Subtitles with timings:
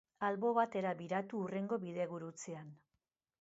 [0.27, 2.73] Albo batera biratu hurrengo bidegurutzean.